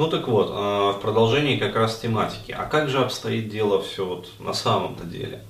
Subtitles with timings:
[0.00, 2.52] Ну так вот, в продолжении как раз тематики.
[2.52, 5.42] А как же обстоит дело все вот на самом-то деле?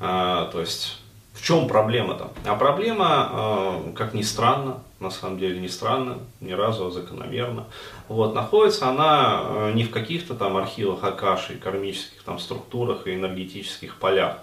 [0.00, 0.98] То есть
[1.34, 2.30] в чем проблема-то?
[2.44, 7.66] А проблема, как ни странно, на самом деле не странно, ни разу, а закономерно.
[8.08, 13.96] Вот, находится она э, не в каких-то там архивах Акаши, кармических там структурах и энергетических
[13.96, 14.38] полях,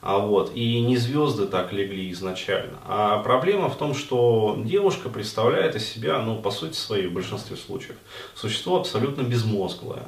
[0.00, 2.78] а вот, и не звезды так легли изначально.
[2.86, 7.56] А проблема в том, что девушка представляет из себя, ну, по сути своей, в большинстве
[7.56, 7.96] случаев,
[8.34, 10.04] существо абсолютно безмозглое.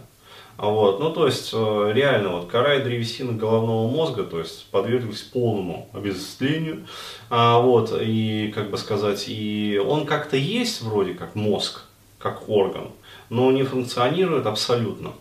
[0.59, 5.21] Вот, ну, то есть, э, реально, вот, кора и древесина головного мозга, то есть, подверглись
[5.21, 6.87] полному обезопаслению,
[7.29, 11.83] а, вот, и, как бы сказать, и он как-то есть, вроде как, мозг,
[12.19, 12.89] как орган,
[13.29, 15.13] но не функционирует абсолютно.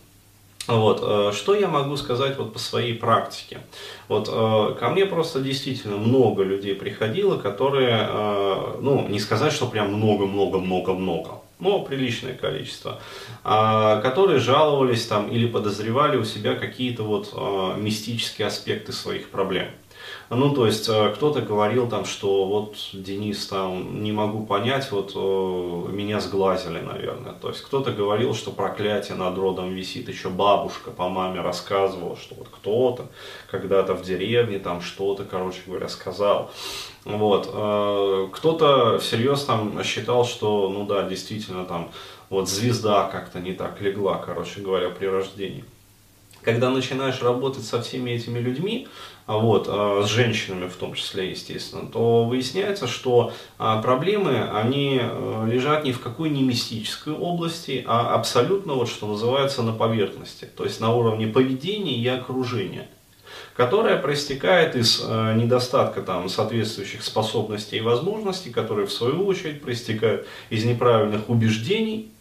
[0.68, 3.60] Вот, э, что я могу сказать вот по своей практике?
[4.08, 8.08] Вот э, ко мне просто действительно много людей приходило, которые,
[8.80, 13.02] ну, не сказать, что прям много-много-много-много, но приличное количество,
[13.44, 19.68] а, которые жаловались там или подозревали у себя какие-то вот а, мистические аспекты своих проблем.
[20.30, 25.14] Ну, то есть, а, кто-то говорил там, что вот, Денис, там, не могу понять, вот,
[25.92, 27.34] меня сглазили, наверное.
[27.34, 32.36] То есть, кто-то говорил, что проклятие над родом висит, еще бабушка по маме рассказывала, что
[32.36, 33.06] вот кто-то
[33.52, 36.52] когда-то в деревне там что-то, короче говоря, сказал.
[37.06, 37.50] Вот.
[37.54, 41.92] Э, кто-то всерьез там считал, что, ну да, действительно там
[42.30, 45.64] вот звезда как-то не так легла, короче говоря, при рождении.
[46.46, 48.88] Когда начинаешь работать со всеми этими людьми,
[49.26, 55.02] а вот, э, с женщинами в том числе, естественно, то выясняется, что а, проблемы, они
[55.48, 60.64] лежат ни в какой не мистической области, а абсолютно, вот, что называется, на поверхности, то
[60.64, 62.88] есть на уровне поведения и окружения
[63.56, 70.28] которая проистекает из э, недостатка там, соответствующих способностей и возможностей, которые в свою очередь проистекают
[70.50, 72.12] из неправильных убеждений,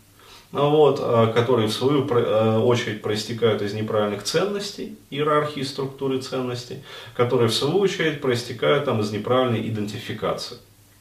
[0.54, 6.84] вот, э, которые в свою э, очередь проистекают из неправильных ценностей, иерархии структуры ценностей,
[7.16, 10.58] которые в свою очередь проистекают там, из неправильной идентификации.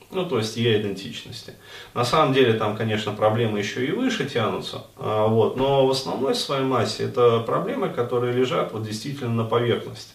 [0.09, 1.53] Ну, то есть ее идентичности.
[1.93, 6.35] На самом деле там, конечно, проблемы еще и выше тянутся, а, вот, но в основной
[6.35, 10.13] своей массе это проблемы, которые лежат вот действительно на поверхности.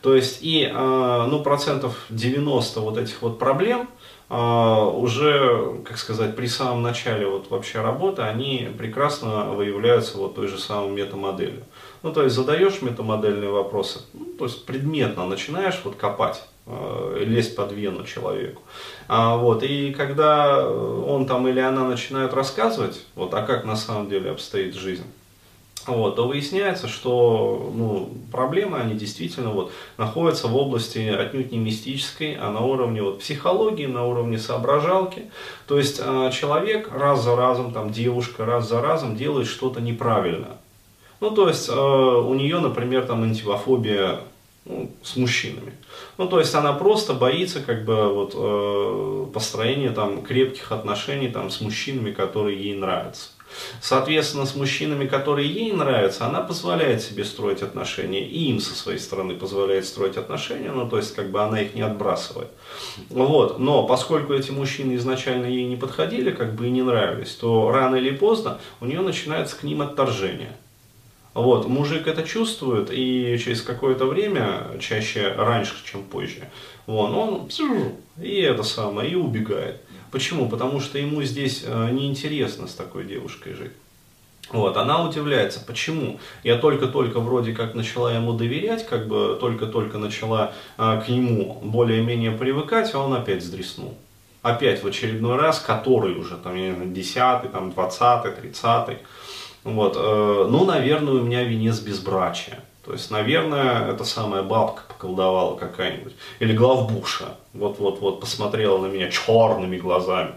[0.00, 4.01] То есть и а, ну, процентов 90 вот этих вот проблем а,
[4.32, 10.58] уже, как сказать, при самом начале вот вообще работы, они прекрасно выявляются вот той же
[10.58, 11.64] самой метамоделью.
[12.02, 17.56] Ну, то есть задаешь метамодельные вопросы, ну, то есть предметно начинаешь вот копать а, лезть
[17.56, 18.62] под вену человеку.
[19.08, 24.08] А, вот, и когда он там или она начинают рассказывать, вот, а как на самом
[24.08, 25.04] деле обстоит жизнь,
[25.86, 32.36] вот, то выясняется, что ну, проблемы, они действительно вот, находятся в области отнюдь не мистической,
[32.36, 35.24] а на уровне вот, психологии, на уровне соображалки.
[35.66, 40.58] То есть э, человек раз за разом, там, девушка раз за разом делает что-то неправильно.
[41.20, 44.20] Ну, то есть э, у нее, например, там антивофобия
[44.64, 45.72] ну, с мужчинами.
[46.18, 51.50] Ну, то есть она просто боится как бы вот э, построения там крепких отношений там
[51.50, 53.30] с мужчинами, которые ей нравятся.
[53.80, 58.98] Соответственно, с мужчинами, которые ей нравятся, она позволяет себе строить отношения, и им со своей
[58.98, 62.48] стороны позволяет строить отношения, ну, то есть, как бы она их не отбрасывает.
[63.10, 63.58] Вот.
[63.58, 67.96] Но поскольку эти мужчины изначально ей не подходили, как бы и не нравились, то рано
[67.96, 70.56] или поздно у нее начинается к ним отторжение.
[71.34, 76.50] Вот, мужик это чувствует, и через какое-то время, чаще раньше, чем позже,
[76.86, 77.48] вон, он
[78.20, 79.80] и это самое, и убегает.
[80.12, 80.48] Почему?
[80.48, 83.72] Потому что ему здесь э, неинтересно с такой девушкой жить.
[84.50, 90.52] Вот, она удивляется, почему я только-только вроде как начала ему доверять, как бы только-только начала
[90.76, 93.94] а, к нему более-менее привыкать, а он опять сдреснул.
[94.42, 98.98] Опять в очередной раз, который уже, там, я не знаю, десятый, там, двадцатый, тридцатый.
[99.64, 102.60] Вот, э, ну, наверное, у меня венец безбрачия.
[102.84, 106.14] То есть, наверное, это самая бабка поколдовала какая-нибудь.
[106.40, 107.36] Или главбуша.
[107.52, 110.32] Вот-вот-вот посмотрела на меня черными глазами.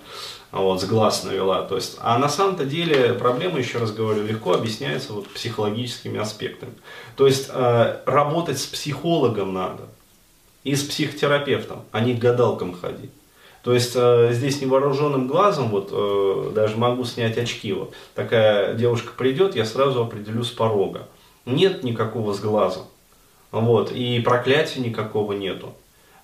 [0.51, 1.63] Вот, с глаз навела.
[1.63, 6.73] То есть, а на самом-то деле проблема, еще раз говорю, легко объясняется вот психологическими аспектами.
[7.15, 9.83] То есть, э, работать с психологом надо.
[10.63, 13.11] И с психотерапевтом, а не к гадалкам ходить.
[13.63, 19.11] То есть э, здесь невооруженным глазом, вот э, даже могу снять очки, вот такая девушка
[19.17, 21.07] придет, я сразу определю с порога
[21.45, 22.81] нет никакого сглаза.
[23.51, 25.73] Вот, и проклятия никакого нету.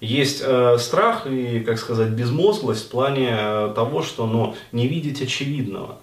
[0.02, 5.22] Есть э, страх и, как сказать, безмозглость в плане э, того, что ну, не видеть
[5.22, 6.00] очевидного.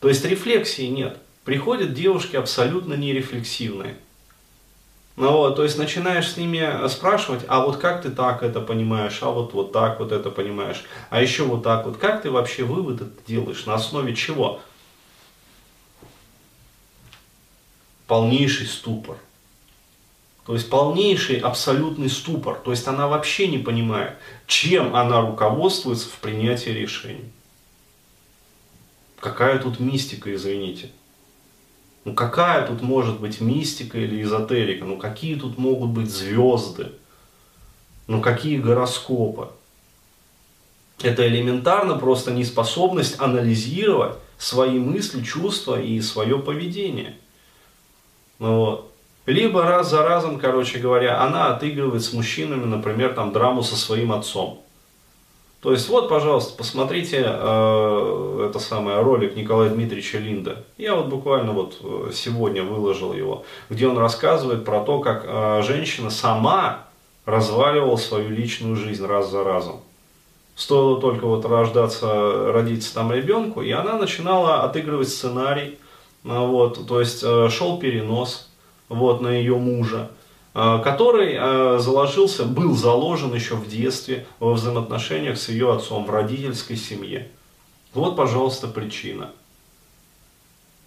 [0.00, 1.18] То есть рефлексии нет.
[1.44, 3.96] Приходят девушки абсолютно нерефлексивные.
[5.16, 9.18] Ну вот, то есть начинаешь с ними спрашивать, а вот как ты так это понимаешь,
[9.22, 12.62] а вот, вот так вот это понимаешь, а еще вот так вот, как ты вообще
[12.62, 14.60] вывод это делаешь, на основе чего?
[18.08, 19.18] Полнейший ступор.
[20.44, 22.58] То есть полнейший абсолютный ступор.
[22.64, 24.16] То есть она вообще не понимает,
[24.46, 27.30] чем она руководствуется в принятии решений.
[29.20, 30.90] Какая тут мистика, извините.
[32.04, 34.86] Ну какая тут может быть мистика или эзотерика?
[34.86, 36.92] Ну какие тут могут быть звезды?
[38.06, 39.50] Ну какие гороскопы?
[41.02, 47.18] Это элементарно просто неспособность анализировать свои мысли, чувства и свое поведение.
[48.38, 48.92] Ну, вот.
[49.26, 54.12] Либо раз за разом, короче говоря, она отыгрывает с мужчинами, например, там драму со своим
[54.12, 54.62] отцом.
[55.60, 60.64] То есть вот, пожалуйста, посмотрите э, это самое ролик Николая Дмитриевича Линда.
[60.76, 65.62] Я вот буквально вот э, сегодня выложил его, где он рассказывает про то, как э,
[65.66, 66.84] женщина сама
[67.26, 69.80] разваливала свою личную жизнь раз за разом.
[70.54, 75.78] Стоило только вот рождаться, родиться там ребенку, и она начинала отыгрывать сценарий,
[76.24, 78.50] вот, то есть э, шел перенос
[78.88, 80.10] вот, на ее мужа,
[80.54, 86.10] э, который э, заложился, был заложен еще в детстве во взаимоотношениях с ее отцом, в
[86.10, 87.28] родительской семье.
[87.94, 89.30] Вот, пожалуйста, причина.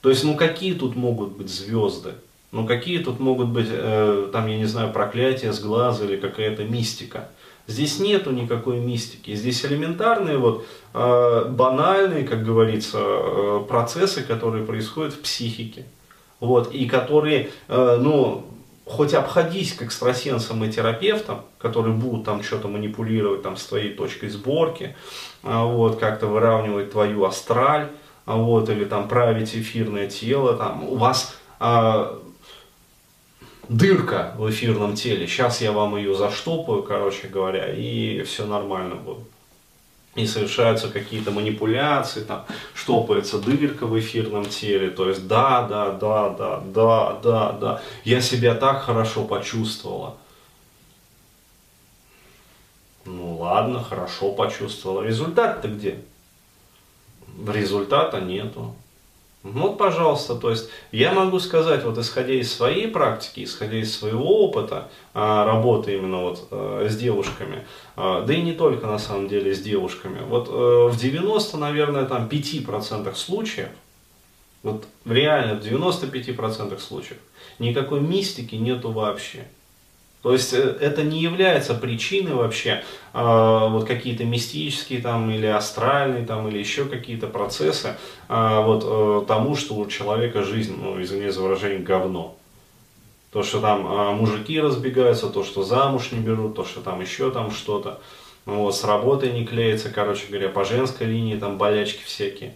[0.01, 2.13] То есть, ну какие тут могут быть звезды?
[2.51, 6.63] Ну какие тут могут быть, э, там, я не знаю, проклятия с глаза или какая-то
[6.63, 7.29] мистика?
[7.67, 9.35] Здесь нету никакой мистики.
[9.35, 15.85] Здесь элементарные, вот, э, банальные, как говорится, э, процессы, которые происходят в психике.
[16.39, 18.45] Вот, и которые, э, ну,
[18.85, 24.29] хоть обходись к экстрасенсам и терапевтам, которые будут там что-то манипулировать там, с твоей точкой
[24.29, 24.95] сборки,
[25.43, 27.89] э, вот, как-то выравнивать твою астраль,
[28.25, 31.35] э, вот, или там править эфирное тело, там, у вас
[33.71, 35.27] дырка в эфирном теле.
[35.27, 39.23] Сейчас я вам ее заштопаю, короче говоря, и все нормально будет.
[40.15, 46.29] И совершаются какие-то манипуляции, там, штопается дырка в эфирном теле, то есть да, да, да,
[46.29, 50.17] да, да, да, да, я себя так хорошо почувствовала.
[53.05, 55.01] Ну ладно, хорошо почувствовала.
[55.03, 56.01] Результат-то где?
[57.47, 58.75] Результата нету.
[59.43, 64.45] Вот, пожалуйста, то есть я могу сказать, вот исходя из своей практики, исходя из своего
[64.45, 67.65] опыта а, работы именно вот а, с девушками,
[67.95, 72.05] а, да и не только на самом деле с девушками, вот а, в 90, наверное,
[72.05, 73.69] там 5% случаев,
[74.61, 77.17] вот реально в 95% случаев
[77.57, 79.47] никакой мистики нету вообще.
[80.21, 82.83] То есть э, это не является причиной вообще
[83.13, 87.95] э, вот какие-то мистические там или астральные там или еще какие-то процессы
[88.29, 92.37] э, вот э, тому, что у человека жизнь, ну извини за выражение, говно.
[93.31, 97.31] То, что там э, мужики разбегаются, то, что замуж не берут, то, что там еще
[97.31, 97.99] там что-то.
[98.45, 102.55] Ну, вот, с работой не клеится, короче говоря, по женской линии там болячки всякие.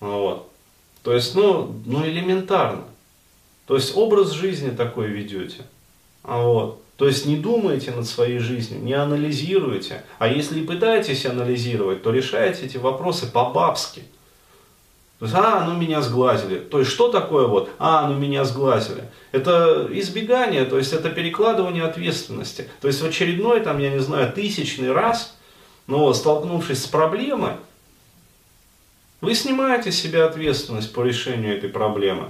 [0.00, 0.48] Ну, вот.
[1.02, 2.84] То есть, ну, ну элементарно.
[3.66, 5.64] То есть образ жизни такой ведете.
[6.24, 6.82] А вот.
[6.96, 10.04] То есть не думайте над своей жизнью, не анализируйте.
[10.18, 14.04] А если и пытаетесь анализировать, то решаете эти вопросы по-бабски.
[15.18, 16.58] То есть, а, ну меня сглазили.
[16.58, 19.04] То есть, что такое вот, а, ну меня сглазили?
[19.32, 22.68] Это избегание, то есть, это перекладывание ответственности.
[22.80, 25.36] То есть, в очередной, там, я не знаю, тысячный раз,
[25.86, 27.52] но столкнувшись с проблемой,
[29.20, 32.28] вы снимаете с себя ответственность по решению этой проблемы.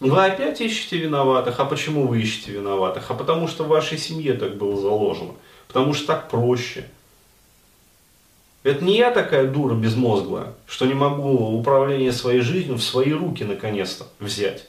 [0.00, 1.60] Вы опять ищете виноватых.
[1.60, 3.10] А почему вы ищете виноватых?
[3.10, 5.32] А потому что в вашей семье так было заложено.
[5.68, 6.86] Потому что так проще.
[8.64, 13.44] Это не я такая дура безмозглая, что не могу управление своей жизнью в свои руки
[13.44, 14.68] наконец-то взять.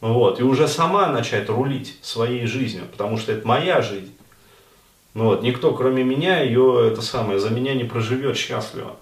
[0.00, 4.12] Вот, и уже сама начать рулить своей жизнью, потому что это моя жизнь.
[5.14, 8.96] Вот, никто, кроме меня, ее это самое, за меня не проживет счастливо.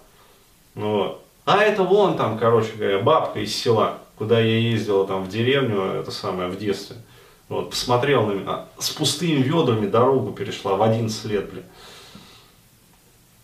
[0.75, 1.23] Вот.
[1.45, 5.81] А это вон там, короче говоря, бабка из села куда я ездил там в деревню,
[5.83, 6.97] это самое, в детстве.
[7.49, 11.63] Вот, посмотрел на меня, с пустыми ведрами дорогу перешла в 11 лет, блин.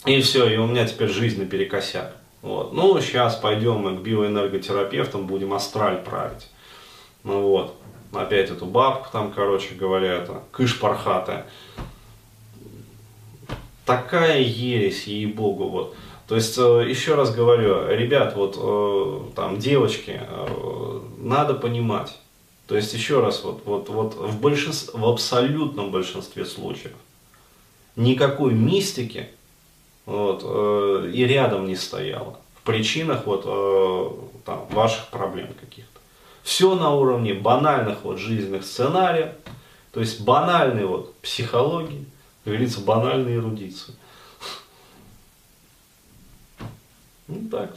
[0.05, 2.15] И все, и у меня теперь жизнь наперекосяк.
[2.41, 2.73] Вот.
[2.73, 6.49] Ну, сейчас пойдем мы к биоэнерготерапевтам, будем астраль править.
[7.23, 7.77] Ну вот,
[8.11, 11.45] опять эту бабку там, короче говоря, это кыш пархатая.
[13.85, 15.95] Такая ересь, ей-богу, вот.
[16.33, 22.17] То есть, э, еще раз говорю, ребят, вот э, там девочки, э, надо понимать.
[22.65, 26.95] То есть, еще раз, вот, вот, вот в, большинстве, в абсолютном большинстве случаев
[27.95, 29.29] никакой мистики
[30.07, 30.43] вот,
[31.13, 33.43] и рядом не стояло в причинах вот,
[34.43, 35.99] там, ваших проблем каких-то.
[36.41, 39.33] Все на уровне банальных вот, жизненных сценариев,
[39.91, 42.07] то есть банальной вот, психологии,
[42.43, 43.93] как говорится, банальной эрудиции.
[47.27, 47.69] Ну так.